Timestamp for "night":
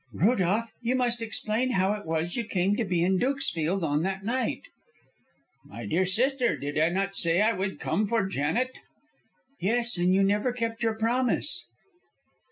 4.25-4.63